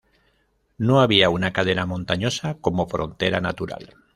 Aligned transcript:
No 0.79 0.99
había 1.01 1.29
una 1.29 1.53
cadena 1.53 1.85
montañosa 1.85 2.57
como 2.59 2.89
frontera 2.89 3.39
natural. 3.39 3.93